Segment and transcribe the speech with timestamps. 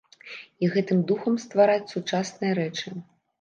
[0.63, 2.95] І гэтым духам ствараць сучасныя рэчы.